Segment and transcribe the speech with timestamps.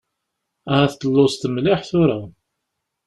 [0.71, 2.19] Ahat telluẓeḍ mliḥ tura.